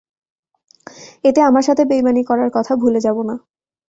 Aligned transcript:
এতে 1.23 1.39
আমার 1.41 1.63
সাথে 1.63 1.83
বেঈমানী 1.85 2.21
করার 2.23 2.49
কথা 2.53 2.73
ভুলে 2.75 2.99
যাব 2.99 3.17
না। 3.23 3.35